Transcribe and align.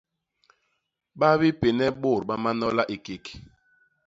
Ba 1.19 1.29
bipénne 1.39 1.87
bôt 2.01 2.21
ba 2.27 2.35
manola 2.43 2.83
i 2.95 2.97
kék. 3.05 3.25